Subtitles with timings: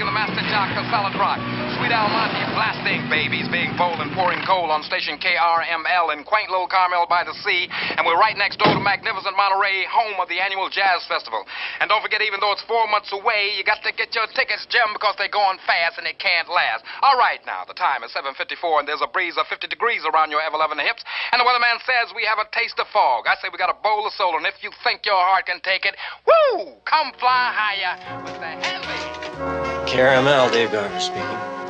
[0.00, 1.59] Reagan, the master jock, the solid rock.
[1.80, 6.68] Sweet Almonte, blasting babies, being bold and pouring coal on station KRML in quaint little
[6.68, 7.72] Carmel by the sea.
[7.96, 11.40] And we're right next door to magnificent Monterey, home of the annual Jazz Festival.
[11.80, 14.68] And don't forget, even though it's four months away, you got to get your tickets,
[14.68, 16.84] Jim, because they're going fast and it can't last.
[17.00, 20.28] All right, now, the time is 7.54 and there's a breeze of 50 degrees around
[20.28, 21.00] your ever-loving hips.
[21.32, 23.24] And the weatherman says we have a taste of fog.
[23.24, 25.64] I say we got a bowl of soul, and if you think your heart can
[25.64, 25.96] take it,
[26.28, 26.76] woo!
[26.84, 29.00] Come fly higher with the heavy.
[29.88, 31.69] KRML, Dave Garver speaking.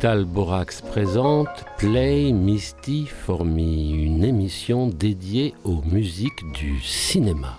[0.00, 7.58] Digital Borax présente Play Misty for Me, une émission dédiée aux musiques du cinéma.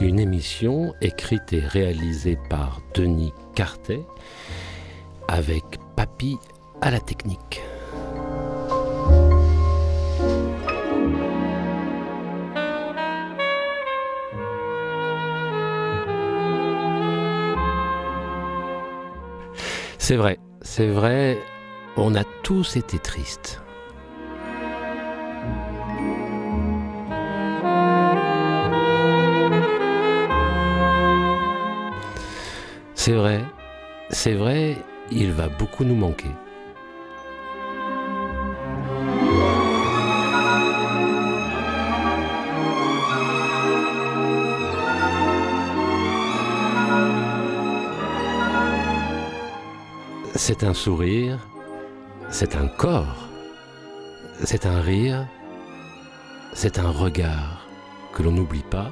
[0.00, 4.04] Une émission écrite et réalisée par Denis Cartet
[5.26, 5.64] avec
[5.96, 6.38] Papy
[6.80, 7.60] à la technique.
[20.12, 21.38] C'est vrai, c'est vrai,
[21.96, 23.62] on a tous été tristes.
[32.94, 33.40] C'est vrai,
[34.10, 34.76] c'est vrai,
[35.10, 36.28] il va beaucoup nous manquer.
[50.44, 51.38] C'est un sourire,
[52.28, 53.28] c'est un corps,
[54.42, 55.24] c'est un rire,
[56.52, 57.68] c'est un regard
[58.12, 58.90] que l'on n'oublie pas.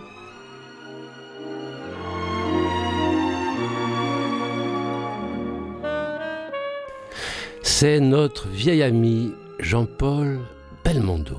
[7.63, 10.39] C'est notre vieil ami Jean-Paul
[10.85, 11.39] Belmondo.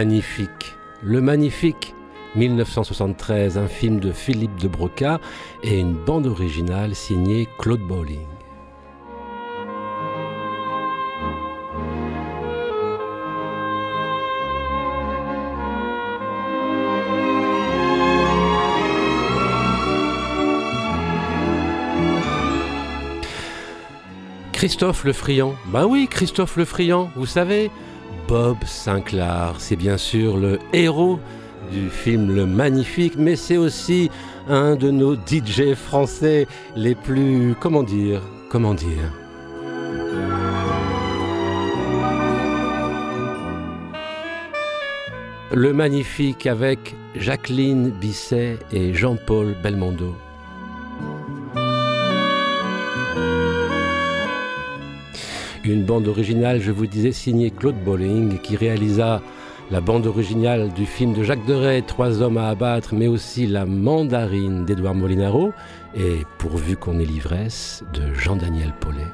[0.00, 1.94] Magnifique, le magnifique
[2.34, 5.20] 1973, un film de Philippe de Broca
[5.62, 8.26] et une bande originale signée Claude Bowling.
[24.54, 25.54] Christophe Le Friand.
[25.66, 27.70] Ben oui, Christophe Le Friand, vous savez,
[28.30, 31.18] Bob Sinclair, c'est bien sûr le héros
[31.72, 34.08] du film Le Magnifique, mais c'est aussi
[34.48, 36.46] un de nos DJ français
[36.76, 39.12] les plus, comment dire, comment dire?
[45.52, 50.14] Le Magnifique avec Jacqueline Bisset et Jean-Paul Belmondo.
[55.70, 59.22] Une bande originale, je vous disais, signée Claude Bolling, qui réalisa
[59.70, 63.66] la bande originale du film de Jacques Deray, Trois hommes à abattre, mais aussi La
[63.66, 65.52] mandarine d'Edouard Molinaro,
[65.94, 69.06] et Pourvu qu'on ait l'ivresse de Jean-Daniel Paulet.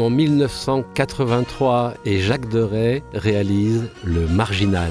[0.00, 4.90] En 1983 et Jacques Deray réalise Le Marginal.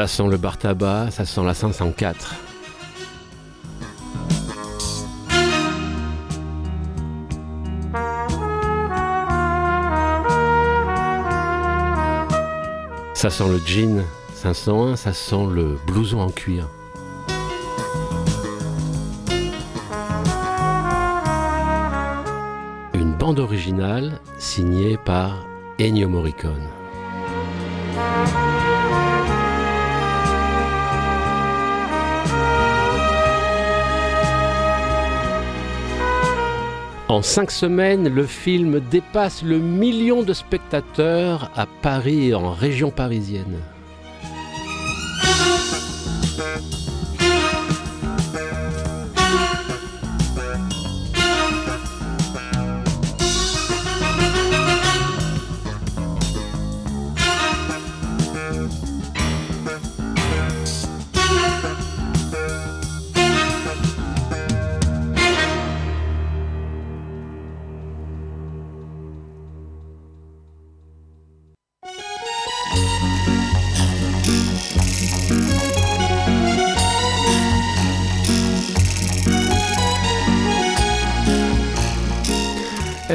[0.00, 2.34] Ça sent le bar tabac, ça sent la 504.
[13.12, 14.02] Ça sent le jean
[14.36, 16.66] 501, ça sent le blouson en cuir.
[22.94, 25.44] Une bande originale signée par
[25.78, 26.79] Ennio Morricone.
[37.10, 42.92] En cinq semaines, le film dépasse le million de spectateurs à Paris et en région
[42.92, 43.58] parisienne.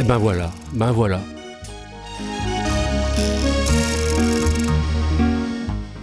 [0.08, 1.20] Ben voilà, ben voilà.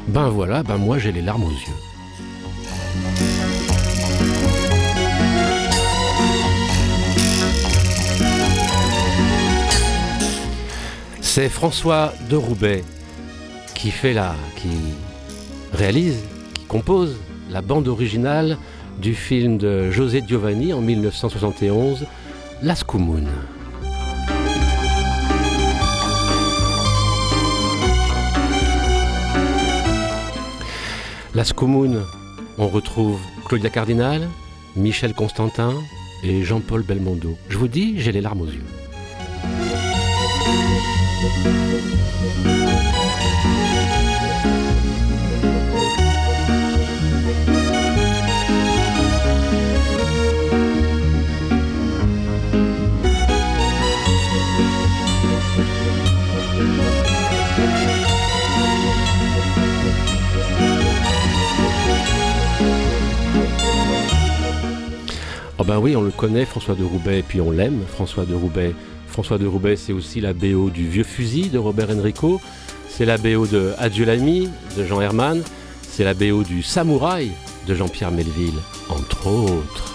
[0.08, 1.56] Ben voilà, ben moi j'ai les larmes aux yeux.
[11.20, 12.82] C'est François de Roubaix
[13.74, 14.68] qui fait la, qui
[15.72, 16.18] réalise,
[16.54, 17.16] qui compose
[17.50, 18.58] la bande originale
[19.00, 22.04] du film de José Giovanni en 1971,
[22.62, 23.28] Las Comunes.
[31.34, 32.02] Las Communes,
[32.58, 34.28] on retrouve Claudia Cardinal,
[34.76, 35.72] Michel Constantin
[36.22, 37.38] et Jean-Paul Belmondo.
[37.48, 38.66] Je vous dis, j'ai les larmes aux yeux.
[65.72, 68.74] Ben oui, on le connaît, François de Roubaix, puis on l'aime, François de Roubaix.
[69.06, 72.42] François de Roubaix, c'est aussi la BO du Vieux Fusil de Robert Enrico,
[72.90, 75.42] c'est la BO de Adieu l'ami de Jean Herman,
[75.80, 77.30] c'est la BO du Samouraï
[77.66, 78.60] de Jean-Pierre Melville,
[78.90, 79.91] entre autres.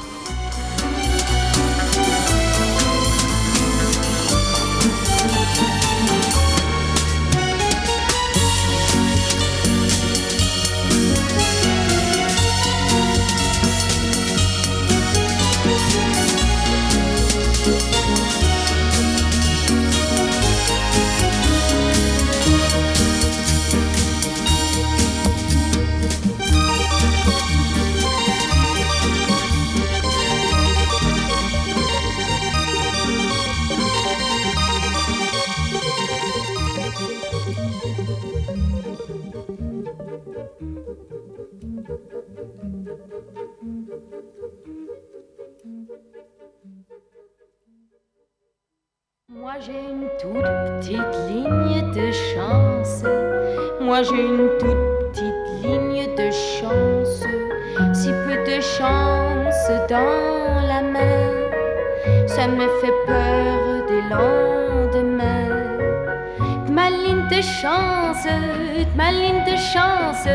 [53.87, 57.23] Moi j'ai une toute petite ligne de chance.
[57.93, 61.31] Si peu de chance dans la main,
[62.27, 65.55] ça me fait peur des lendemains.
[66.69, 68.27] Ma ligne de chance,
[68.97, 70.27] ma ligne de chance.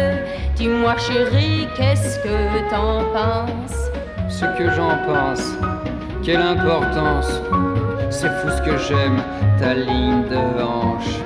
[0.57, 3.91] Dis-moi chérie, qu'est-ce que t'en penses?
[4.31, 5.59] Ce que j'en pense,
[6.25, 7.43] quelle importance
[8.09, 9.21] c'est fou ce que j'aime,
[9.61, 11.19] ta ligne de hanche,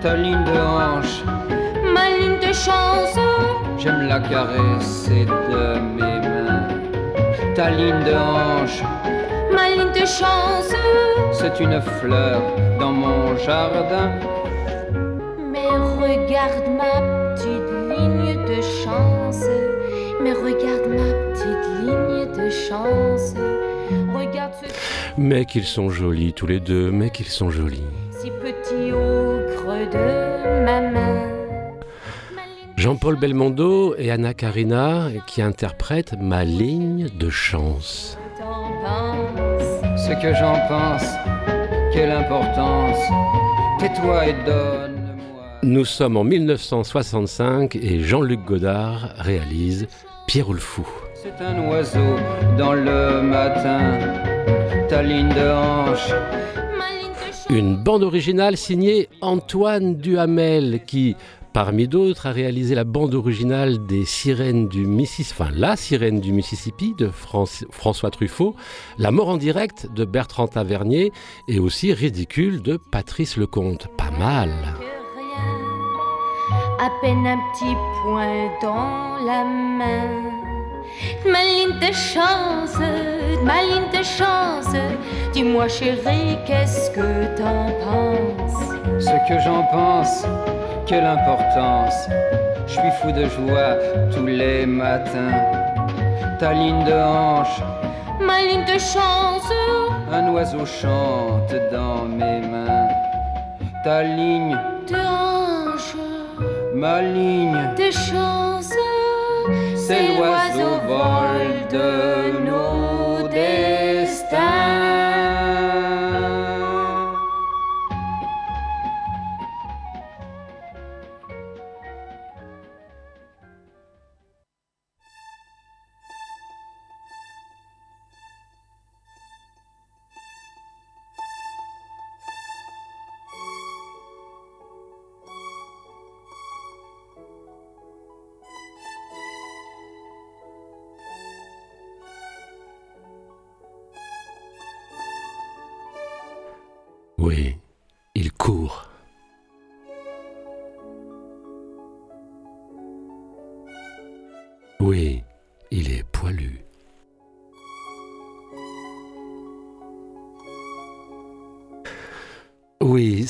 [0.00, 1.22] ta ligne de hanche.
[3.82, 6.68] J'aime la caresser de mes mains.
[7.54, 8.82] Ta ligne de hanche,
[9.54, 10.74] ma ligne de chance.
[11.32, 12.42] C'est une fleur
[12.78, 14.10] dans mon jardin.
[15.50, 19.46] Mais regarde ma petite ligne de chance.
[20.22, 23.32] Mais regarde ma petite ligne de chance.
[24.14, 24.68] Regarde ce...
[25.16, 27.86] Mais qu'ils sont jolis tous les deux, mais qu'ils sont jolis.
[28.10, 31.39] Si petit au creux de ma main.
[32.80, 38.16] Jean-Paul Belmondo et Anna Karina qui interprètent Ma ligne de chance.
[39.98, 41.04] Ce que j'en pense,
[41.92, 42.96] quelle importance,
[43.78, 45.44] tais-toi et donne-moi.
[45.62, 49.86] Nous sommes en 1965 et Jean-Luc Godard réalise
[50.26, 50.88] Pierre le Fou.
[51.12, 52.16] C'est un oiseau
[52.56, 53.98] dans le matin,
[54.88, 56.14] ta ligne de hanche.
[57.50, 61.16] Une bande originale signée Antoine Duhamel qui,
[61.52, 66.32] parmi d'autres, a réalisé la bande originale des Sirènes du Mississippi, enfin la Sirène du
[66.32, 68.54] Mississippi de François Truffaut,
[68.98, 71.12] La mort en direct de Bertrand Tavernier
[71.48, 73.88] et aussi Ridicule de Patrice Lecomte.
[73.96, 74.50] Pas mal.
[76.80, 80.30] À peine un petit point dans la main.
[81.26, 82.76] Ma ligne de chance,
[83.44, 84.74] ma ligne de chance.
[85.32, 88.70] Dis-moi chérie, qu'est-ce que t'en penses?
[88.98, 90.24] Ce que j'en pense,
[90.90, 92.08] quelle importance.
[92.66, 93.74] Je suis fou de joie
[94.12, 95.38] tous les matins.
[96.40, 97.62] Ta ligne de hanche,
[98.20, 99.52] ma ligne de chance.
[100.12, 102.88] Un oiseau chante dans mes mains.
[103.84, 105.94] Ta ligne de hanche,
[106.74, 108.74] ma ligne de chance
[109.76, 111.88] c'est l'oiseau vol de
[112.46, 112.90] nos.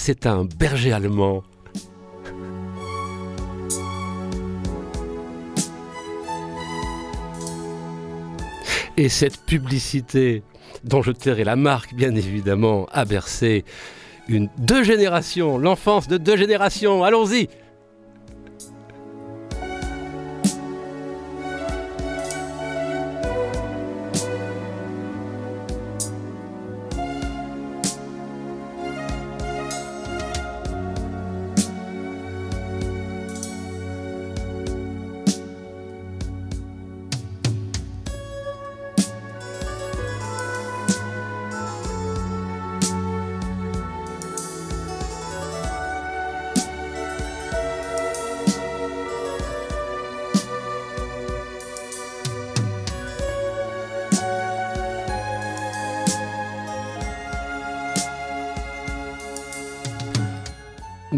[0.02, 1.42] C'est un berger allemand.
[8.96, 10.42] Et cette publicité
[10.84, 13.66] dont je tairai la marque, bien évidemment, a bercé
[14.26, 17.04] une, deux générations, l'enfance de deux générations.
[17.04, 17.50] Allons-y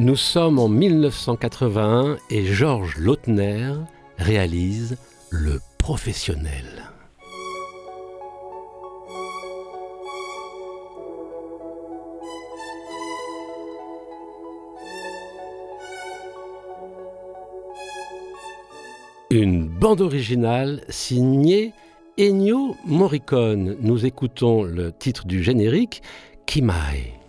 [0.02, 3.73] Nous sommes en 1981 et Georges Lautner
[4.18, 4.97] réalise
[5.30, 6.90] Le Professionnel.
[19.30, 21.75] Une bande originale signée
[22.18, 23.76] Ennio Morricone.
[23.80, 26.02] Nous écoutons le titre du générique,
[26.44, 27.21] Kimai.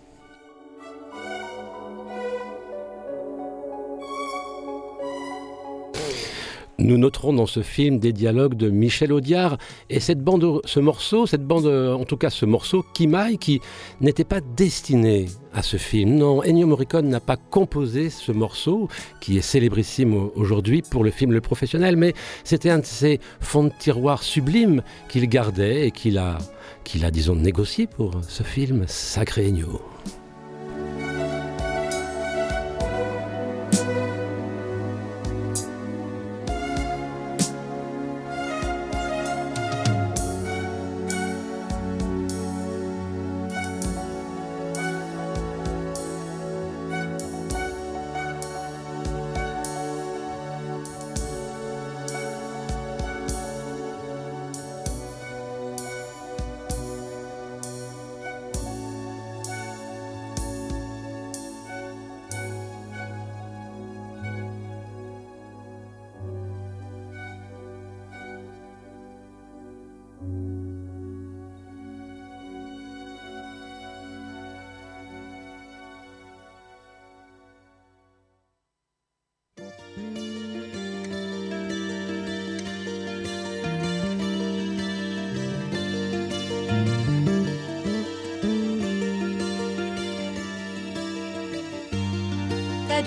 [6.84, 9.58] Nous noterons dans ce film des dialogues de Michel Audiard
[9.90, 13.62] et cette bande, ce morceau, cette bande, en tout cas ce morceau, Kimaï, qui
[14.02, 16.16] n'était pas destiné à ce film.
[16.16, 18.90] Non, Ennio Morricone n'a pas composé ce morceau,
[19.22, 22.14] qui est célébrissime aujourd'hui pour le film Le Professionnel, mais
[22.44, 26.38] c'était un de ses fonds de tiroir sublimes qu'il gardait et qu'il a,
[26.84, 29.93] qu'il a, disons, négocié pour ce film Sacré Ennio.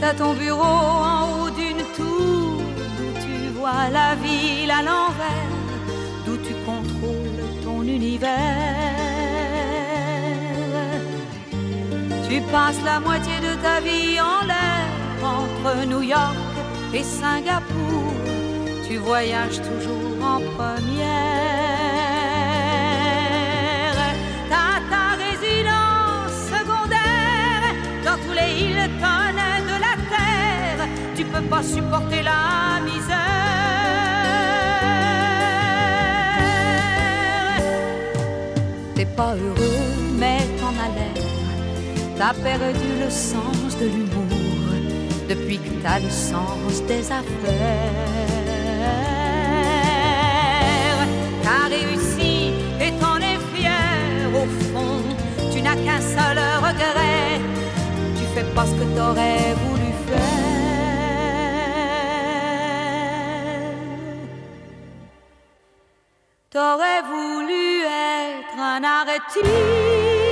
[0.00, 2.62] T'as ton bureau en haut d'une tour,
[2.96, 5.54] d'où tu vois la ville à l'envers,
[6.24, 8.28] d'où tu contrôles ton univers.
[12.28, 14.86] Tu passes la moitié de ta vie en l'air
[15.22, 16.36] entre New York
[16.94, 17.57] et Singapour,
[18.98, 21.06] tu voyages toujours en première.
[24.50, 27.64] T'as ta résidence secondaire
[28.04, 29.38] dans tous les Hilton
[29.70, 30.80] de la terre,
[31.16, 33.16] tu peux pas supporter la misère.
[38.94, 39.86] T'es pas heureux,
[40.18, 41.24] mais t'en as l'air.
[42.16, 44.58] T'as perdu le sens de l'humour
[45.28, 48.27] depuis que t'as le sens des affaires.
[55.88, 57.40] Qu'un seul regret.
[58.16, 60.48] Tu fais pas ce que t'aurais voulu faire.
[66.50, 70.27] T'aurais voulu être un artiste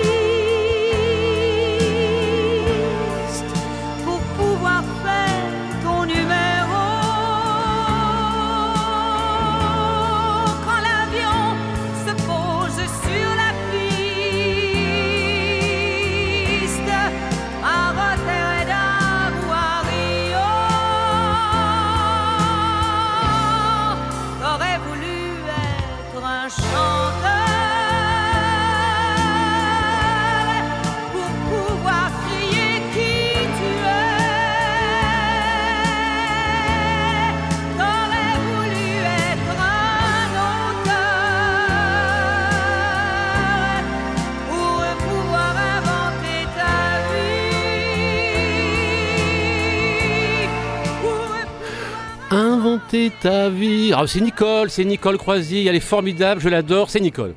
[52.76, 53.92] Inventer ta vie.
[53.96, 55.66] Ah, c'est Nicole, c'est Nicole Croisy.
[55.66, 57.32] Elle est formidable, je l'adore, c'est Nicole.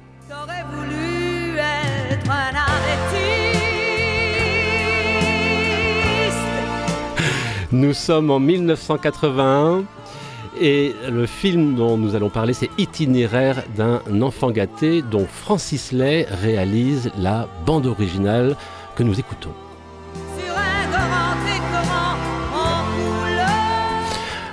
[7.71, 9.84] Nous sommes en 1981
[10.60, 16.28] et le film dont nous allons parler, c'est Itinéraire d'un enfant gâté, dont Francis Lay
[16.30, 18.58] réalise la bande originale
[18.95, 19.54] que nous écoutons.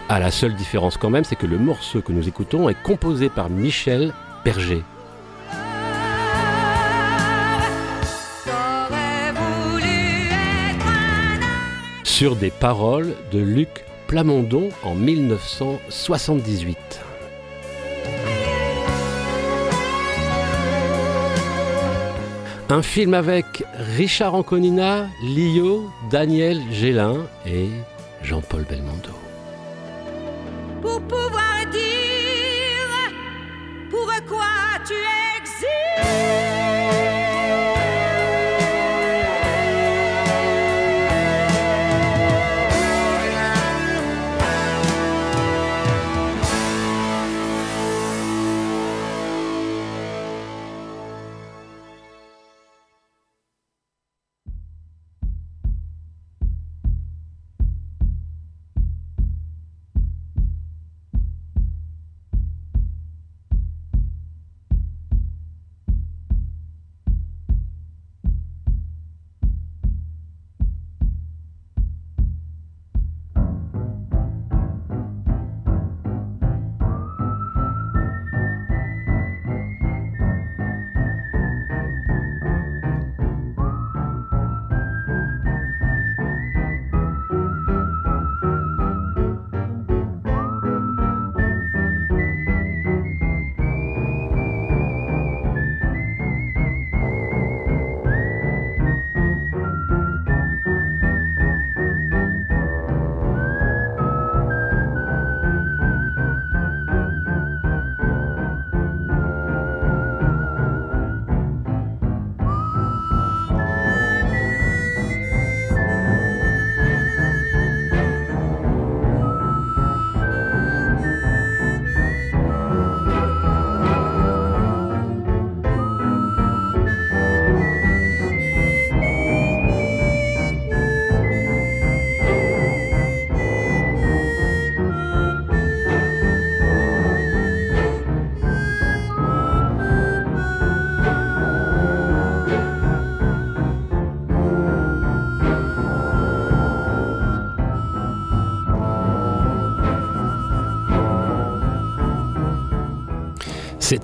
[0.09, 3.29] Ah, la seule différence quand même, c'est que le morceau que nous écoutons est composé
[3.29, 4.15] par Michel
[4.45, 4.85] Berger.
[12.05, 16.79] Sur des paroles de Luc Plamondon en 1978.
[22.69, 23.65] Un film avec
[23.97, 27.71] Richard Anconina, Lio, Daniel Gélin et
[28.23, 29.16] Jean-Paul Belmondo.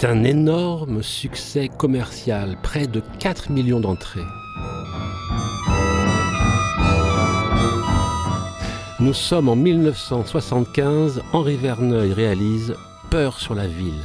[0.03, 4.27] C'est un énorme succès commercial, près de 4 millions d'entrées.
[8.99, 12.75] Nous sommes en 1975, Henri Verneuil réalise
[13.11, 14.03] Peur sur la ville.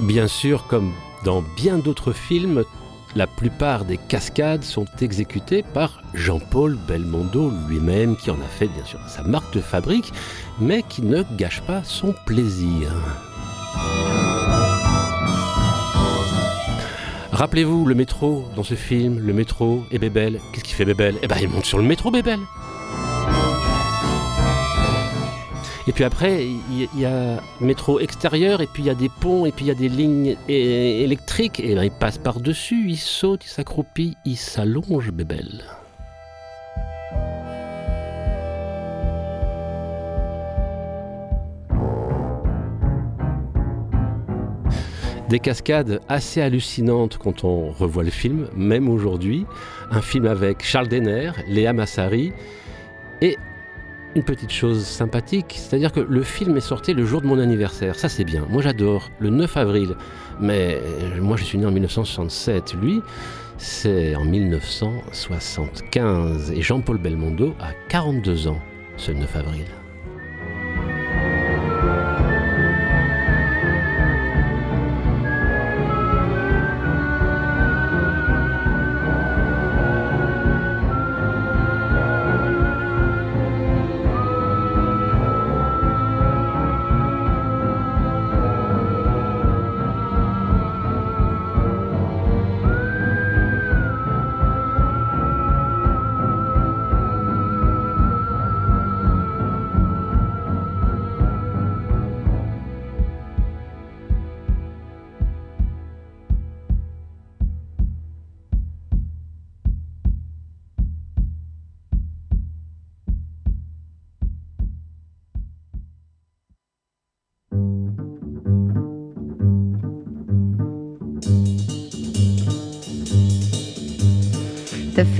[0.00, 0.92] Bien sûr, comme
[1.24, 2.64] dans bien d'autres films,
[3.14, 8.84] la plupart des cascades sont exécutées par Jean-Paul Belmondo lui-même, qui en a fait bien
[8.84, 10.12] sûr sa marque de fabrique,
[10.60, 12.88] mais qui ne gâche pas son plaisir.
[17.32, 20.40] Rappelez-vous le métro dans ce film, le métro et Bébel.
[20.52, 22.38] Qu'est-ce qu'il fait Bébel Eh ben il monte sur le métro Bébel.
[25.92, 29.44] Et puis après, il y, a métro extérieur, et puis il y a des ponts,
[29.44, 33.44] et puis il y a des lignes électriques, et ben, il passe par-dessus, il saute,
[33.44, 35.62] il s'accroupit, il s'allonge, Bébel.
[45.28, 49.44] Des cascades assez hallucinantes quand on revoit le film, même aujourd'hui.
[49.90, 52.32] Un film avec Charles Denner, Léa Massari
[53.20, 53.36] et
[54.14, 57.98] une petite chose sympathique, c'est-à-dire que le film est sorti le jour de mon anniversaire.
[57.98, 58.46] Ça c'est bien.
[58.48, 59.96] Moi j'adore, le 9 avril.
[60.40, 60.80] Mais
[61.20, 62.74] moi je suis né en 1967.
[62.80, 63.02] Lui,
[63.58, 66.52] c'est en 1975.
[66.52, 68.58] Et Jean-Paul Belmondo a 42 ans
[68.96, 69.66] ce 9 avril.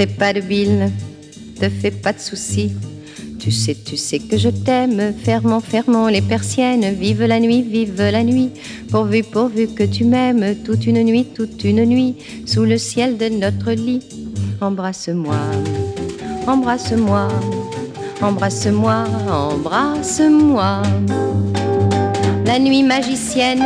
[0.02, 0.90] Fais pas de bile,
[1.60, 2.72] te fais pas de soucis.
[3.38, 8.02] Tu sais, tu sais que je t'aime, fermons, fermons les persiennes, vive la nuit, vive
[8.10, 8.50] la nuit,
[8.90, 13.28] pourvu, pourvu que tu m'aimes, toute une nuit, toute une nuit, sous le ciel de
[13.28, 14.00] notre lit.
[14.60, 15.36] Embrasse-moi,
[16.48, 17.28] embrasse-moi,
[18.20, 20.82] embrasse-moi, embrasse-moi.
[22.44, 23.62] La nuit magicienne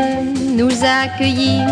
[0.55, 1.62] nous a accueillis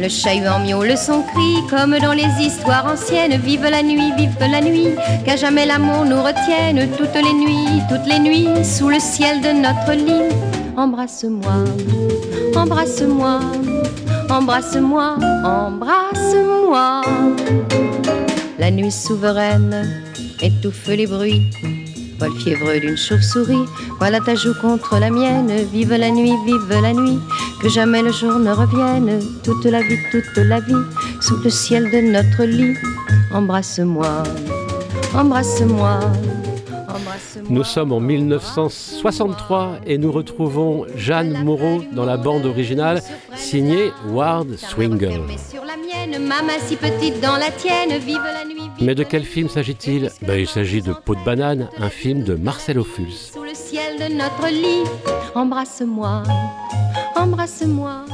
[0.00, 3.40] le chat miaule son cri, comme dans les histoires anciennes.
[3.40, 4.88] Vive la nuit, vive la nuit,
[5.24, 6.88] qu'à jamais l'amour nous retienne.
[6.96, 10.34] Toutes les nuits, toutes les nuits, sous le ciel de notre lit.
[10.76, 11.64] Embrasse-moi,
[12.54, 13.40] embrasse-moi,
[14.28, 17.02] embrasse-moi, embrasse-moi.
[18.58, 20.02] La nuit souveraine
[20.42, 21.50] étouffe les bruits
[22.18, 23.66] Vol fiévreux d'une chauve-souris,
[23.98, 25.52] voilà ta joue contre la mienne.
[25.72, 27.18] Vive la nuit, vive la nuit,
[27.60, 29.20] que jamais le jour ne revienne.
[29.44, 30.72] Toute la vie, toute la vie,
[31.20, 32.74] sous le ciel de notre lit.
[33.32, 34.22] Embrasse-moi,
[35.14, 36.00] embrasse-moi.
[37.48, 43.02] Nous sommes en 1963 et nous retrouvons Jeanne Moreau dans la bande originale
[43.36, 45.20] signée Ward Swingle.
[48.80, 52.34] Mais de quel film s'agit-il ben, Il s'agit de Peau de banane, un film de
[52.34, 53.12] Marcel Ophuls.
[53.32, 54.88] Sous le ciel de notre lit,
[55.34, 56.22] embrasse-moi,
[57.16, 58.04] embrasse-moi.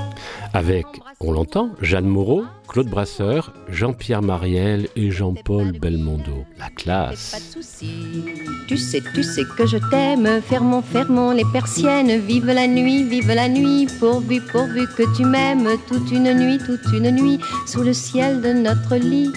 [0.55, 0.87] Avec,
[1.21, 6.45] on l'entend, Jeanne Moreau, Claude Brasseur, Jean-Pierre Mariel et Jean-Paul Belmondo.
[6.59, 7.31] La classe.
[7.33, 8.25] Pas de soucis,
[8.69, 10.41] tu sais, tu sais que je t'aime.
[10.43, 12.21] Fermons, fermons les persiennes.
[12.21, 13.89] Vive la nuit, vive la nuit.
[13.99, 15.69] Pourvu, pourvu que tu m'aimes.
[15.89, 17.41] Toute une nuit, toute une nuit.
[17.67, 19.33] Sous le ciel de notre lit.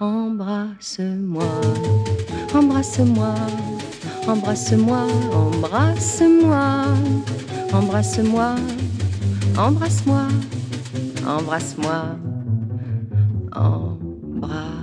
[0.00, 1.44] Embrasse-moi,
[2.54, 3.34] embrasse-moi,
[4.26, 6.96] embrasse-moi, embrasse-moi,
[7.72, 8.56] embrasse-moi.
[9.58, 10.28] Embrasse-moi,
[11.26, 12.16] embrasse-moi,
[13.52, 14.80] embrasse-moi.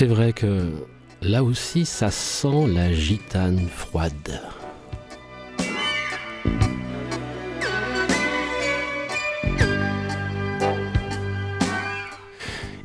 [0.00, 0.70] C'est vrai que
[1.20, 4.40] là aussi, ça sent la gitane froide.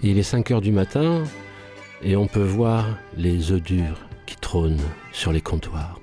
[0.03, 1.23] Il est 5 heures du matin
[2.03, 4.81] et on peut voir les œufs durs qui trônent
[5.13, 6.01] sur les comptoirs.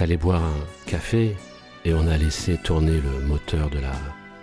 [0.00, 1.36] Est boire un café
[1.84, 3.92] et on a laissé tourner le moteur de la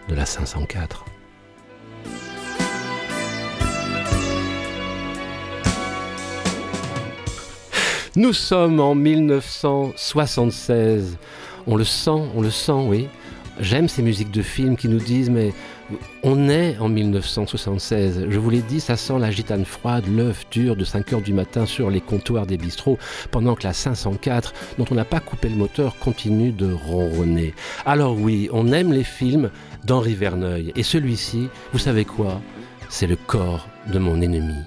[0.10, 1.06] de la 504.
[8.16, 11.18] Nous sommes en 1976.
[11.68, 13.08] On le sent, on le sent, oui.
[13.60, 15.54] J'aime ces musiques de films qui nous disent, mais
[16.24, 18.28] on est en 1976.
[18.30, 21.34] Je vous l'ai dit, ça sent la gitane froide, l'œuf dur de 5 heures du
[21.34, 22.98] matin sur les comptoirs des bistrots,
[23.32, 27.54] pendant que la 504, dont on n'a pas coupé le moteur, continue de ronronner.
[27.86, 29.50] Alors oui, on aime les films
[29.84, 30.72] d'Henri Verneuil.
[30.76, 32.42] Et celui-ci, vous savez quoi?
[32.90, 34.62] C'est le corps de mon ennemi.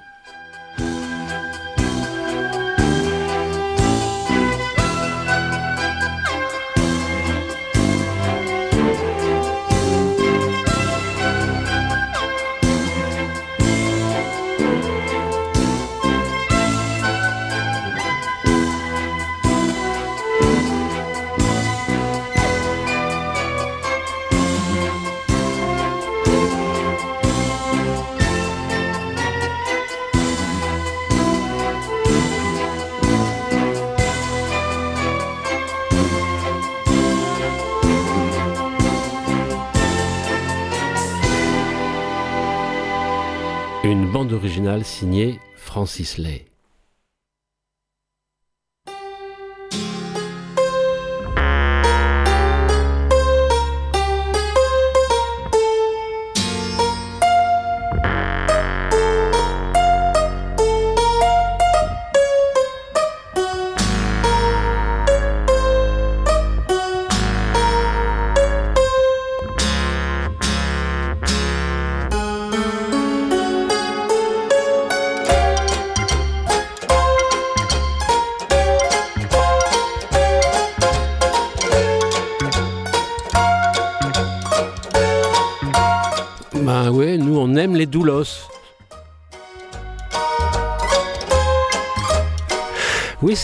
[44.45, 46.54] Originale signée Francis Lay.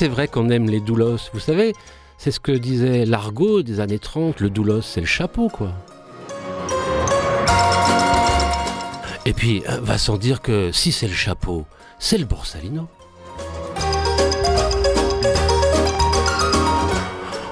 [0.01, 1.29] C'est vrai qu'on aime les doulos.
[1.35, 1.75] Vous savez,
[2.17, 4.41] c'est ce que disait l'argot des années 30.
[4.41, 5.73] Le doulos, c'est le chapeau, quoi.
[9.27, 11.67] Et puis, euh, va sans dire que si c'est le chapeau,
[11.99, 12.89] c'est le borsalino.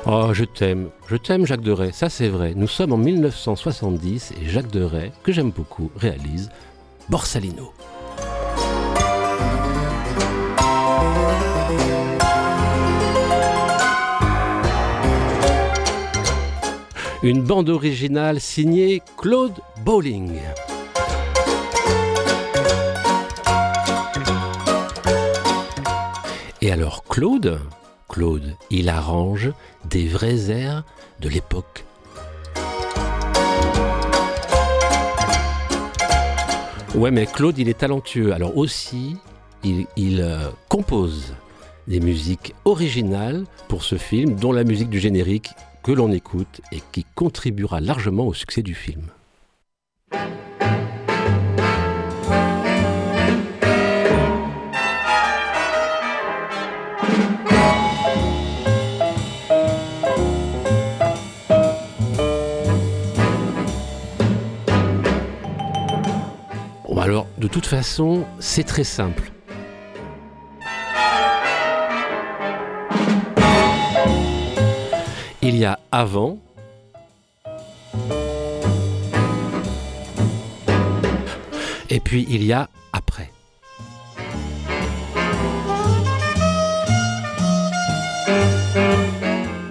[0.06, 2.54] Oh, je t'aime, je t'aime Jacques Deray, ça c'est vrai.
[2.56, 6.48] Nous sommes en 1970 et Jacques Deray, que j'aime beaucoup, réalise
[7.10, 7.74] Borsalino.
[17.24, 19.54] Une bande originale signée Claude
[19.84, 20.38] Bowling.
[26.62, 27.58] Et alors Claude,
[28.08, 29.50] Claude, il arrange
[29.84, 30.84] des vrais airs
[31.18, 31.84] de l'époque.
[36.94, 38.32] Ouais, mais Claude, il est talentueux.
[38.32, 39.16] Alors aussi,
[39.64, 39.86] il,
[40.20, 41.34] euh, compose
[41.88, 45.50] des musiques originales pour ce film, dont la musique du générique
[45.82, 49.08] que l'on écoute et qui contribuera largement au succès du film.
[66.88, 69.30] Bon, alors, de toute façon, c'est très simple.
[75.58, 76.38] Y a avant,
[81.90, 83.32] et puis il y a après.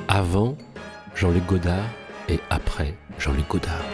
[0.10, 0.58] Avant
[1.16, 1.90] Jean-Luc Godard
[2.28, 3.86] et après Jean-Luc Godard.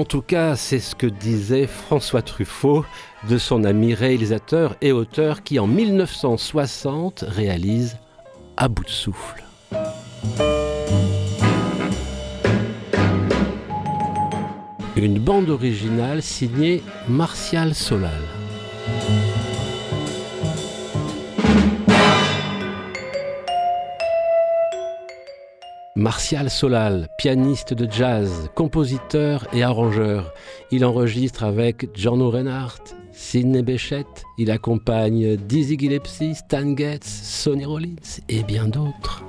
[0.00, 2.86] En tout cas, c'est ce que disait François Truffaut
[3.28, 7.98] de son ami réalisateur et auteur qui en 1960 réalise
[8.56, 9.44] À bout de souffle.
[14.96, 18.22] Une bande originale signée Martial Solal.
[26.00, 30.32] Martial Solal, pianiste de jazz, compositeur et arrangeur.
[30.70, 34.06] Il enregistre avec John Reinhardt, Sidney Bechet.
[34.38, 39.22] Il accompagne Dizzy Gillespie, Stan Getz, Sonny Rollins et bien d'autres.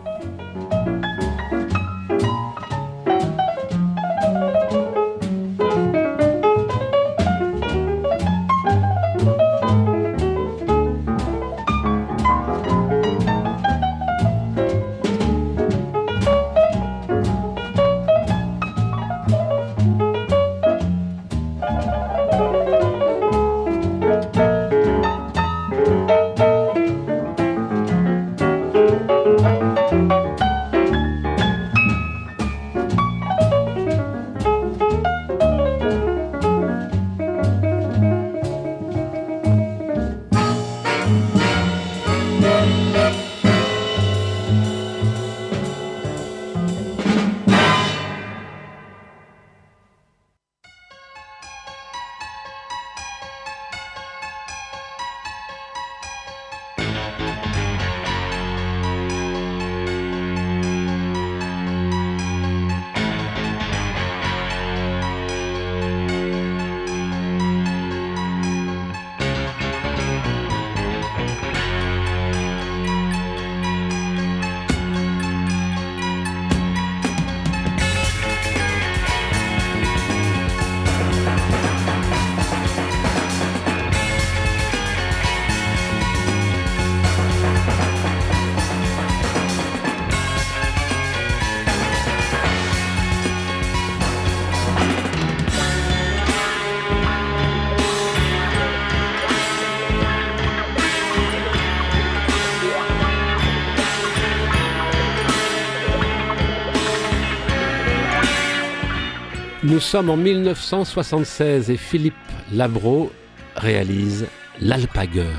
[109.71, 112.13] Nous sommes en 1976 et Philippe
[112.51, 113.09] Labro
[113.55, 114.27] réalise
[114.59, 115.37] L'Alpagueur.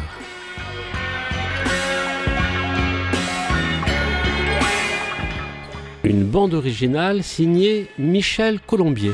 [6.02, 9.12] Une bande originale signée Michel Colombier.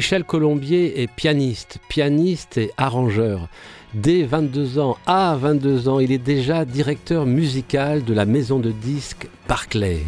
[0.00, 3.48] Michel Colombier est pianiste, pianiste et arrangeur.
[3.92, 8.70] Dès 22 ans, à 22 ans, il est déjà directeur musical de la maison de
[8.70, 9.98] disques Barclay.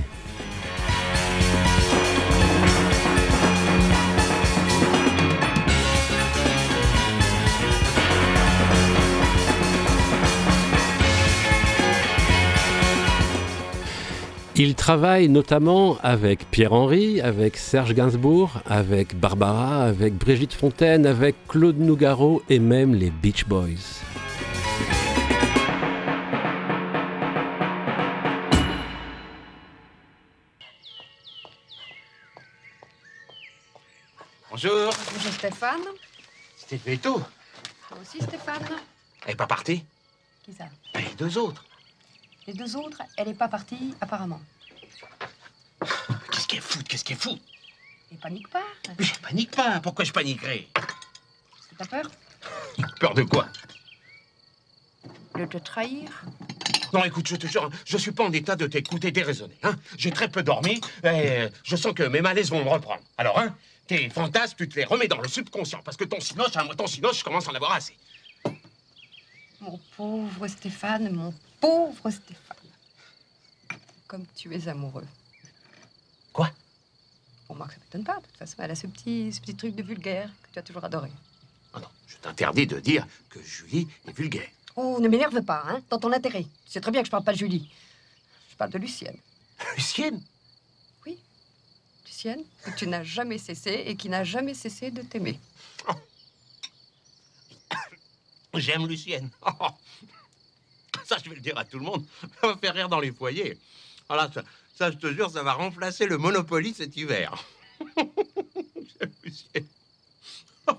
[14.64, 21.81] Il travaille notamment avec Pierre-Henry, avec Serge Gainsbourg, avec Barbara, avec Brigitte Fontaine, avec Claude
[21.81, 23.99] Nougaro et même les Beach Boys.
[34.49, 34.93] Bonjour.
[35.12, 35.80] Bonjour Stéphane.
[36.57, 37.20] C'était levé tôt.
[37.89, 38.62] Toi aussi Stéphane.
[39.24, 39.84] Elle est pas partie
[40.45, 40.66] Qui ça?
[40.95, 41.64] Ben, Les deux autres.
[42.47, 44.41] Les deux autres, elle n'est pas partie apparemment.
[46.30, 47.40] Qu'est-ce qu'elle fout Qu'est-ce qu'elle fout?
[48.12, 48.62] Et panique pas.
[48.98, 49.80] Mais je panique pas.
[49.80, 50.68] Pourquoi je paniquerais?
[51.78, 52.11] T'as peur?
[53.00, 53.46] Peur de quoi?
[55.36, 56.11] De te trahir?
[56.92, 59.57] Non, écoute, je te jure, je suis pas en état de t'écouter déraisonner.
[59.62, 63.00] Hein J'ai très peu dormi et je sens que mes malaises vont me reprendre.
[63.16, 66.55] Alors, hein, tes fantasmes, tu te les remets dans le subconscient parce que ton sinoche,
[66.57, 67.96] hein, moi, ton sinoche, je commence à en avoir assez.
[69.61, 72.57] Mon pauvre Stéphane, mon pauvre Stéphane.
[74.12, 75.06] Comme tu es amoureux.
[76.34, 76.50] Quoi?
[77.48, 78.18] Bon, moi, ça m'étonne pas.
[78.18, 80.62] De toute façon, elle a ce petit, ce petit truc de vulgaire que tu as
[80.62, 81.10] toujours adoré.
[81.74, 84.50] Oh non, je t'interdis de dire que Julie est vulgaire.
[84.76, 86.42] Oh, ne m'énerve pas, hein, dans ton intérêt.
[86.42, 87.70] Tu sais très bien que je parle pas de Julie.
[88.50, 89.16] Je parle de Lucienne.
[89.76, 90.22] Lucienne?
[92.04, 95.40] Lucienne, que tu n'as jamais cessé et qui n'a jamais cessé de t'aimer.
[98.56, 99.30] J'aime Lucienne.
[101.06, 102.04] Ça, je vais le dire à tout le monde.
[102.42, 103.58] Ça va faire rire dans les foyers.
[104.12, 104.42] Voilà, ça,
[104.74, 107.32] ça, je te jure, ça va remplacer le Monopoly cet hiver.
[109.24, 109.66] Lucienne.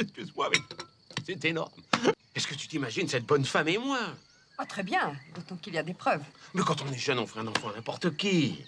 [0.00, 0.58] Excuse-moi, mais
[1.24, 1.70] c'est énorme.
[2.34, 4.00] Est-ce que tu t'imagines cette bonne femme et moi?
[4.58, 6.24] Ah, très bien, d'autant qu'il y a des preuves.
[6.54, 8.64] Mais quand on est jeune, on ferait un enfant à n'importe qui.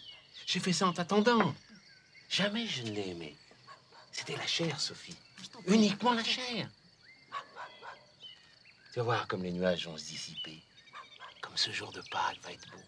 [0.46, 1.56] J'ai fait ça en t'attendant.
[2.28, 3.36] Jamais je ne l'ai aimé.
[4.12, 5.16] C'était la chair, Sophie.
[5.66, 6.68] Uniquement la chair.
[8.92, 10.62] Tu vas voir comme les nuages vont se dissiper.
[11.50, 12.78] Comme ce jour de Pâques va être beau.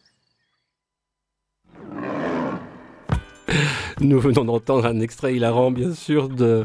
[4.01, 6.65] Nous venons d'entendre un extrait hilarant, bien sûr, de,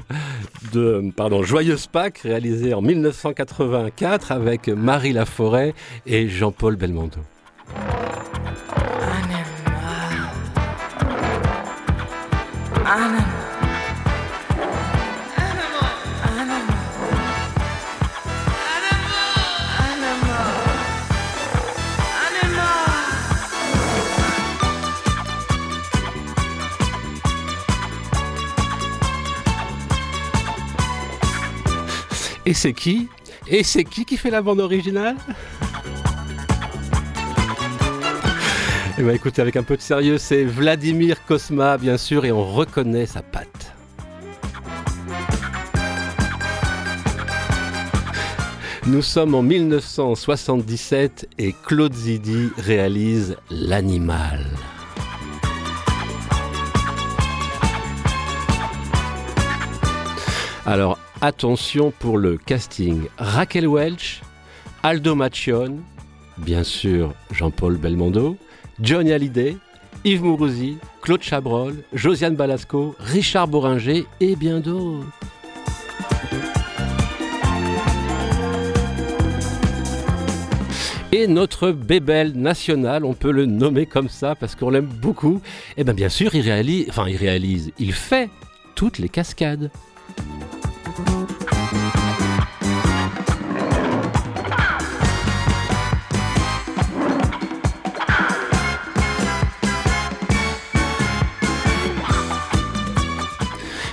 [0.74, 5.74] de pardon, Joyeuse Pâques, réalisé en 1984 avec Marie Laforêt
[6.06, 7.22] et Jean-Paul Belmondo.
[32.48, 33.10] Et c'est qui
[33.50, 35.18] Et c'est qui qui fait la bande originale
[38.98, 42.46] Eh bien écoutez, avec un peu de sérieux, c'est Vladimir Kosma, bien sûr, et on
[42.46, 43.74] reconnaît sa patte.
[48.86, 54.46] Nous sommes en 1977 et Claude Zidi réalise L'animal.
[60.66, 63.04] Alors attention pour le casting.
[63.18, 64.22] Raquel Welch,
[64.84, 65.80] Aldo Machion,
[66.38, 68.38] bien sûr Jean-Paul Belmondo,
[68.82, 69.58] Johnny Hallyday,
[70.04, 75.06] Yves Mourouzi, Claude Chabrol, Josiane Balasco, Richard Boringer et bien d'autres.
[81.14, 85.42] Et notre bébel national, on peut le nommer comme ça parce qu'on l'aime beaucoup,
[85.78, 88.30] et bien bien sûr il réalise, enfin il réalise, il fait
[88.76, 89.72] toutes les cascades.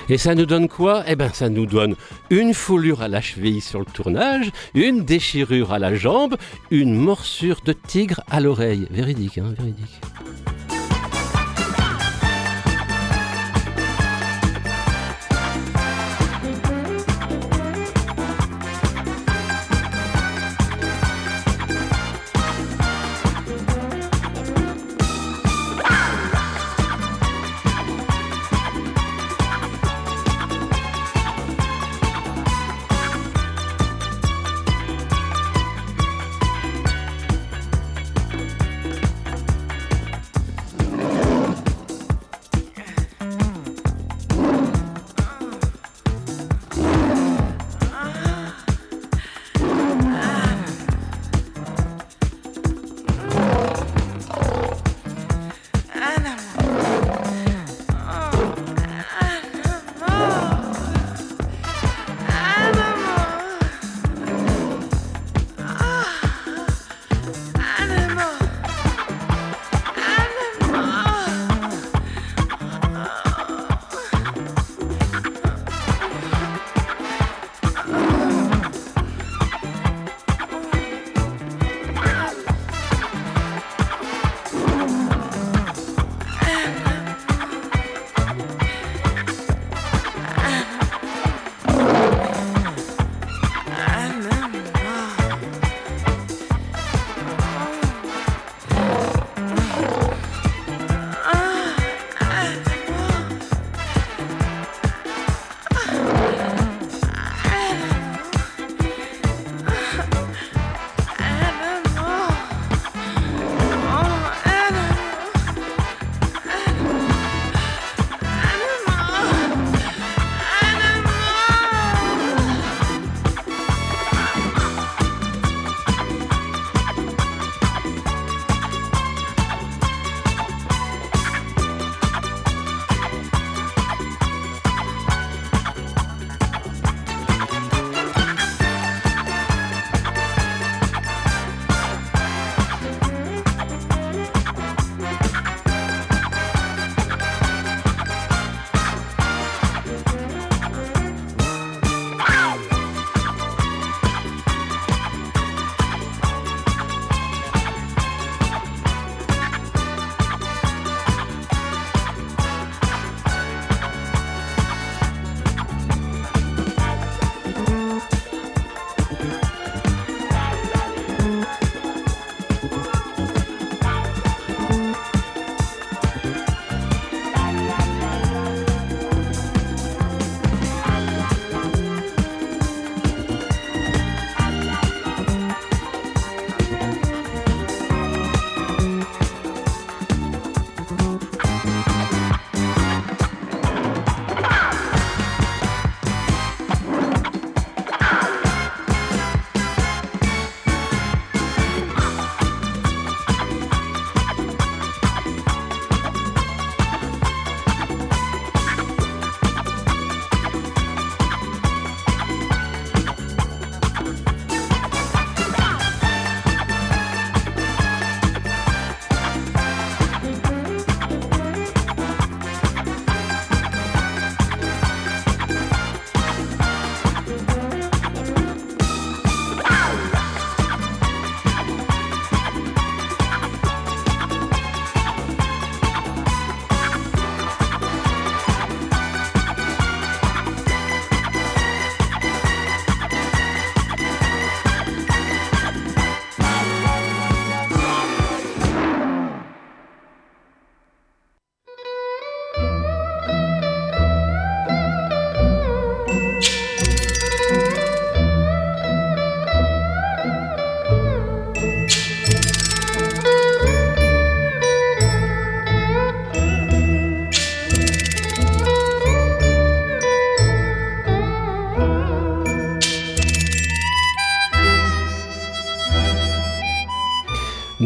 [0.09, 1.03] Et ça nous donne quoi?
[1.07, 1.95] Eh bien, ça nous donne
[2.29, 6.35] une foulure à la cheville sur le tournage, une déchirure à la jambe,
[6.69, 8.87] une morsure de tigre à l'oreille.
[8.91, 10.01] Véridique, hein, véridique.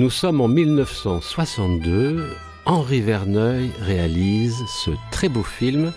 [0.10, 2.36] Nous sommes en 1962.
[2.66, 5.94] Henri Verneuil réalise ce très beau film,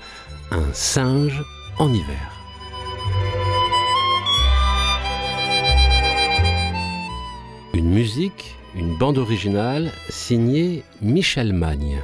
[0.50, 1.42] Un singe
[1.78, 2.30] en hiver.
[7.72, 12.02] Une musique, une bande originale signée Michel Magne.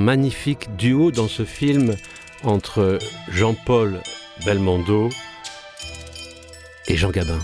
[0.00, 1.94] Magnifique duo dans ce film
[2.42, 2.98] entre
[3.28, 4.00] Jean-Paul
[4.46, 5.10] Belmondo
[6.88, 7.38] et Jean Gabin.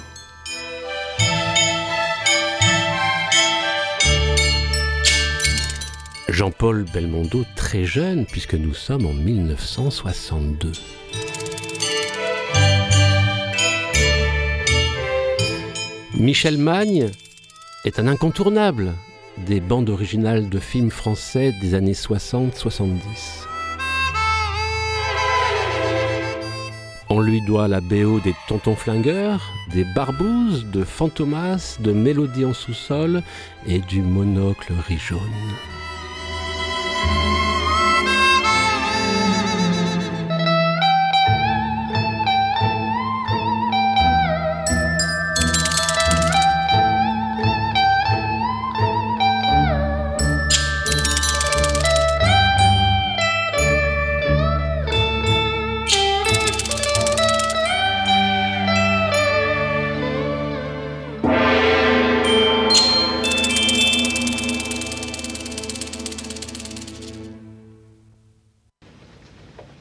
[6.29, 10.73] Jean-Paul Belmondo très jeune puisque nous sommes en 1962.
[16.15, 17.11] Michel Magne
[17.85, 18.95] est un incontournable
[19.39, 23.47] des bandes originales de films français des années 60-70.
[27.09, 32.53] On lui doit la BO des Tontons Flingueurs, des Barbouzes, de Fantomas, de Mélodie en
[32.53, 33.23] sous-sol
[33.67, 35.21] et du Monocle riz jaune.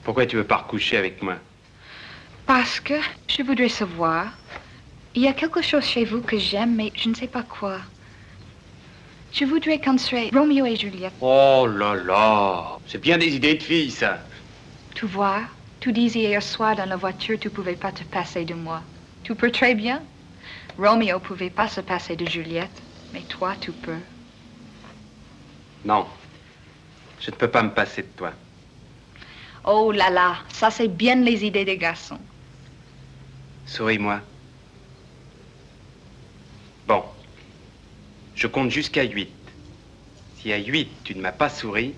[0.06, 1.38] Pourquoi tu veux pas recoucher avec moi?
[2.48, 2.96] Parce que
[3.28, 4.40] je voudrais savoir.
[5.16, 7.82] Il y a quelque chose chez vous que j'aime, mais je ne sais pas quoi.
[9.32, 11.14] Je voudrais qu'on serait Roméo et Juliette.
[11.20, 14.30] Oh là là C'est bien des idées de filles, ça.
[14.96, 15.48] Tu vois,
[15.80, 18.84] tu disais hier soir dans la voiture, tu pouvais pas te passer de moi.
[19.22, 20.08] Tu peux très bien.
[20.78, 22.84] Roméo pouvait pas se passer de Juliette,
[23.14, 24.02] mais toi, tu peux.
[25.84, 26.10] Non.
[27.20, 28.34] Je ne peux pas me passer de toi.
[29.68, 32.20] Oh là là, ça c'est bien les idées des garçons.
[33.66, 34.22] Souris-moi.
[36.88, 37.04] Bon.
[38.36, 39.30] Je compte jusqu'à 8.
[40.38, 41.96] Si à 8 tu ne m'as pas souri,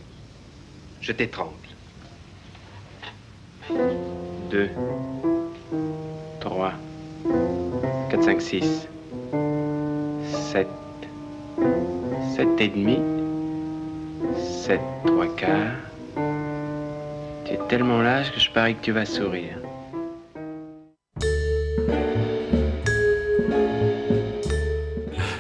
[1.02, 1.52] je t'étrangle.
[4.50, 4.70] 2,
[6.40, 6.74] 3,
[8.12, 8.88] 4, 5, 6,
[10.52, 10.68] 7,
[12.38, 13.00] 7 et demi,
[14.38, 15.87] 7, 3 quarts.
[17.48, 19.58] Tu tellement lâche que je parie que tu vas sourire.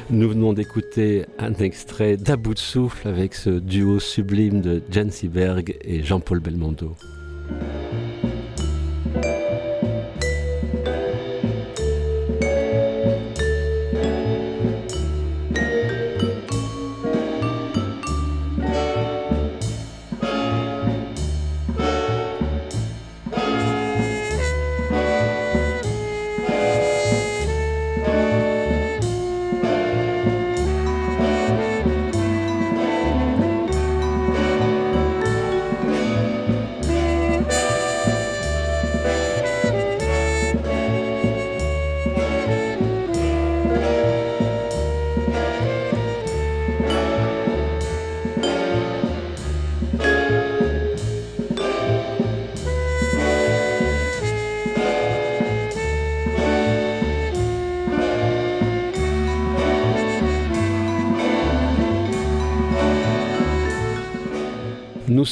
[0.09, 5.11] Nous venons d'écouter un extrait d'À bout de souffle avec ce duo sublime de Jan
[5.11, 6.95] Seberg et Jean-Paul Belmondo.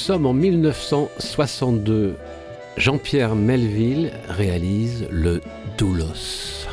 [0.06, 2.16] Sommes en 1962.
[2.78, 5.42] Jean-Pierre Melville réalise le
[5.80, 6.68] Doulos.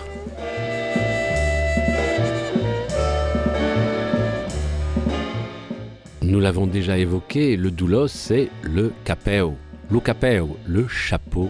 [6.20, 9.54] Nous l'avons déjà évoqué, le doulos, c'est le capeo.
[9.90, 11.48] Le capeo, le chapeau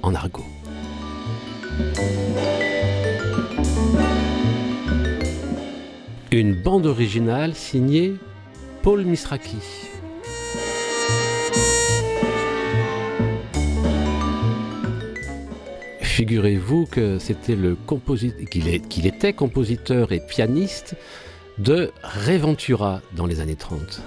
[0.00, 0.46] en argot.
[6.32, 8.14] Une bande originale signée
[8.80, 9.87] Paul Misraki.
[16.18, 17.76] Figurez-vous que c'était le
[18.50, 20.96] qu'il était compositeur et pianiste
[21.58, 24.02] de Reventura dans les années 30.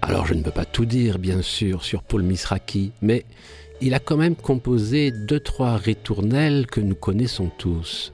[0.00, 3.24] Alors je ne peux pas tout dire bien sûr sur Paul Misraki, mais
[3.80, 8.12] il a quand même composé deux, trois ritournelles que nous connaissons tous.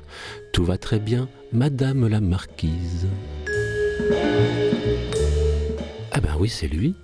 [0.55, 3.07] Tout va très bien, Madame la Marquise.
[6.11, 6.95] Ah ben oui, c'est lui.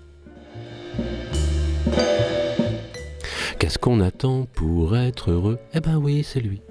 [3.58, 5.58] Qu'est-ce qu'on attend pour être heureux?
[5.74, 6.62] Eh ben oui, c'est lui.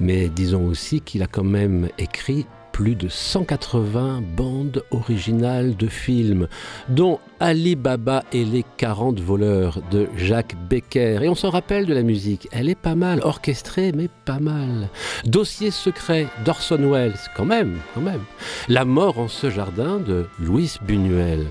[0.00, 2.46] Mais disons aussi qu'il a quand même écrit
[2.78, 6.46] plus de 180 bandes originales de films,
[6.88, 11.24] dont Ali Baba et les 40 voleurs de Jacques Becker.
[11.24, 14.90] Et on s'en rappelle de la musique, elle est pas mal, orchestrée, mais pas mal.
[15.24, 18.22] Dossier secret d'Orson Welles, quand même, quand même.
[18.68, 21.48] La mort en ce jardin de Louis Buñuel.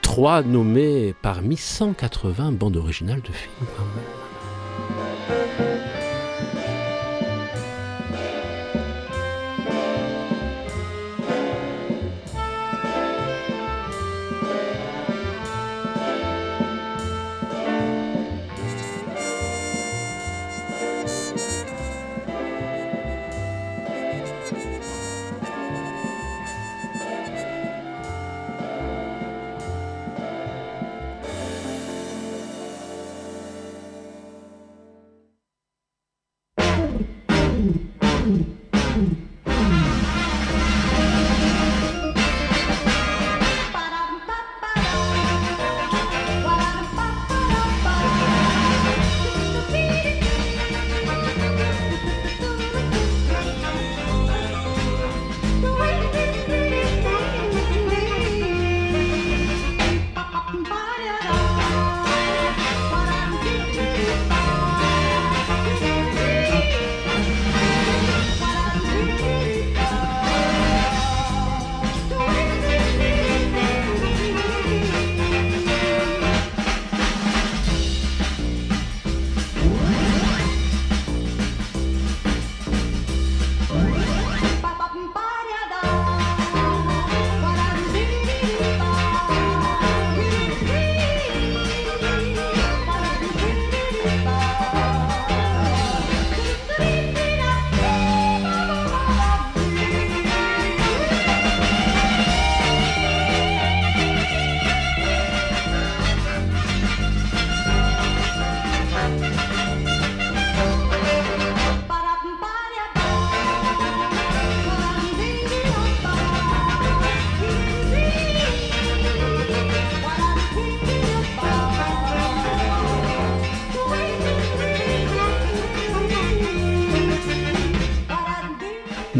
[0.00, 3.66] Trois nommés parmi 180 bandes originales de films,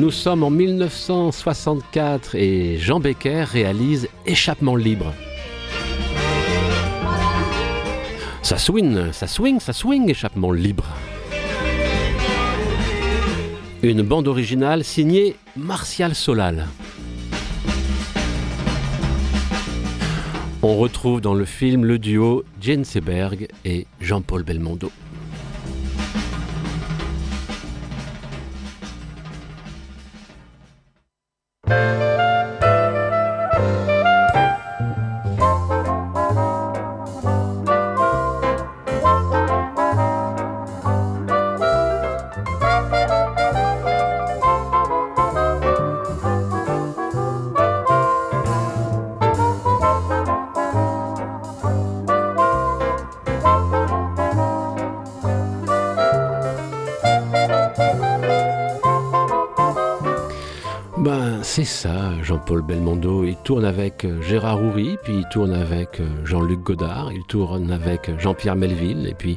[0.07, 5.13] Nous sommes en 1964 et Jean Becker réalise Échappement libre.
[8.41, 10.87] Ça swing, ça swing, ça swing, Échappement libre.
[13.83, 16.69] Une bande originale signée Martial Solal.
[20.63, 24.93] On retrouve dans le film le duo Jane Seberg et Jean-Paul Belmondo.
[62.47, 63.25] Jean-Paul Belmondo.
[63.25, 67.73] Il tourne avec euh, Gérard Houry, puis il tourne avec euh, Jean-Luc Godard, il tourne
[67.73, 69.37] avec euh, Jean-Pierre Melville, et puis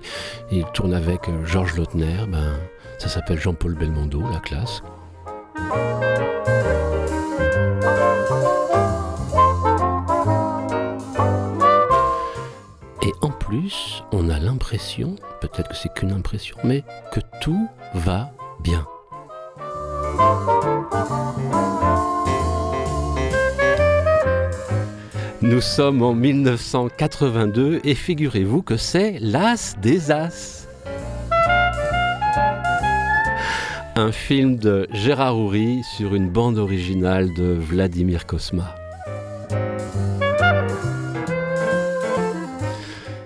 [0.52, 2.28] il tourne avec Georges Lautner.
[2.28, 2.54] Ben,
[3.00, 4.84] ça s'appelle Jean-Paul Belmondo, la classe.
[13.02, 18.30] Et en plus, on a l'impression, peut-être que c'est qu'une impression, mais que tout va
[18.60, 18.86] bien.
[25.42, 30.68] Nous sommes en 1982 et figurez-vous que c'est l'As des As.
[33.96, 38.76] Un film de Gérard Houry sur une bande originale de Vladimir Kosma.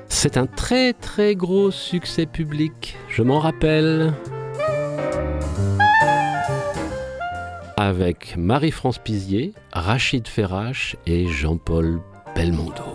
[0.07, 4.13] C'est un très très gros succès public, je m'en rappelle.
[7.85, 11.99] Avec Marie-France Pizier, Rachid Ferrache et Jean-Paul
[12.33, 12.92] Belmondo.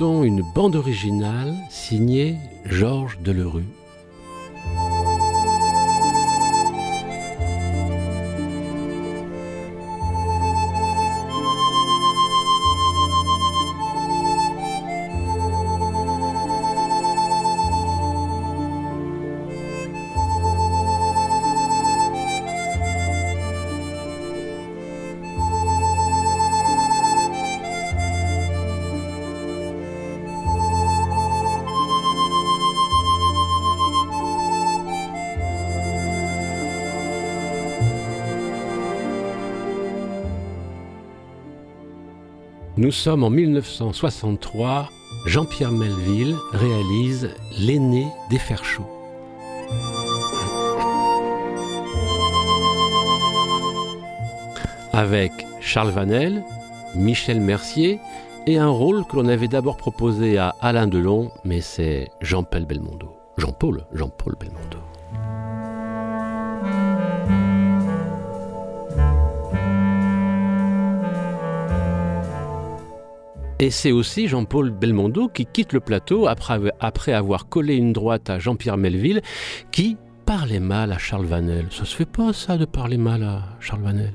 [0.00, 1.49] Une bande originale
[42.76, 44.90] Nous sommes en 1963.
[45.26, 48.88] Jean-Pierre Melville réalise L'aîné des fers chauds.
[54.92, 56.44] Avec Charles Vanel,
[56.94, 57.98] Michel Mercier
[58.46, 63.16] et un rôle que l'on avait d'abord proposé à Alain Delon, mais c'est Jean-Paul Belmondo.
[63.36, 64.79] Jean-Paul, Jean-Paul Belmondo.
[73.62, 78.38] Et c'est aussi Jean-Paul Belmondo qui quitte le plateau après, avoir collé une droite à
[78.38, 79.20] Jean-Pierre Melville,
[79.70, 81.66] qui parlait mal à Charles Vanel.
[81.70, 84.14] Ça se fait pas ça de parler mal à Charles Vanel?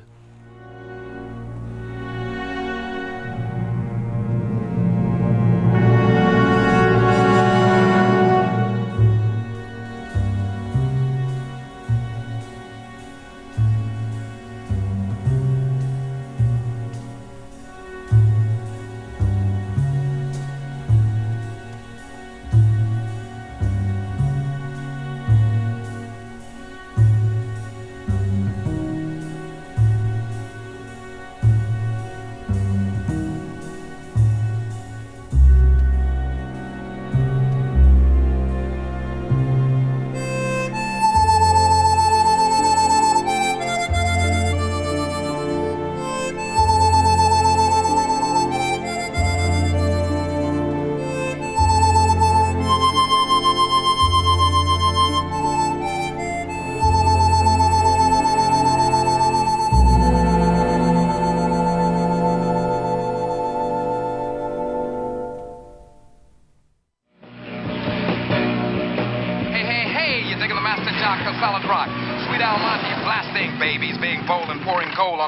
[70.98, 72.14] Jack, a Solid Rock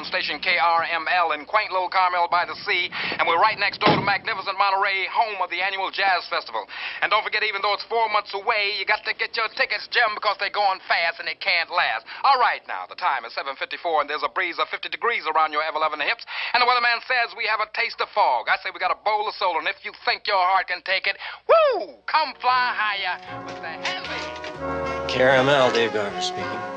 [0.07, 2.89] station KRML in quaint little Carmel by the sea,
[3.19, 6.65] and we're right next door to magnificent Monterey, home of the annual Jazz Festival.
[7.03, 9.85] And don't forget, even though it's four months away, you got to get your tickets,
[9.91, 12.07] Jim, because they're going fast and they can't last.
[12.23, 15.51] All right, now, the time is 7.54, and there's a breeze of 50 degrees around
[15.51, 18.47] your F11 hips, and the weatherman says we have a taste of fog.
[18.47, 20.81] I say we got a bowl of soul, and if you think your heart can
[20.87, 24.23] take it, woo, come fly higher with the Henley.
[25.11, 26.76] KRML, Dave Garver speaking.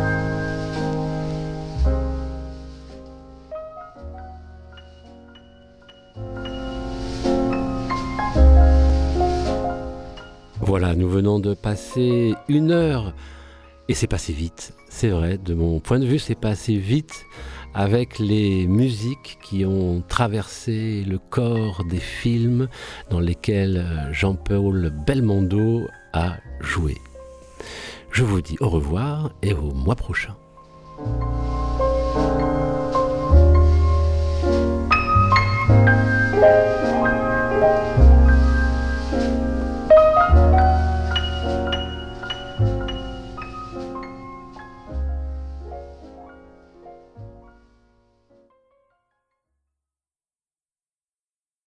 [10.71, 13.13] Voilà, nous venons de passer une heure
[13.89, 17.25] et c'est passé vite, c'est vrai, de mon point de vue c'est passé vite
[17.73, 22.69] avec les musiques qui ont traversé le corps des films
[23.09, 26.95] dans lesquels Jean-Paul Belmondo a joué.
[28.09, 30.37] Je vous dis au revoir et au mois prochain.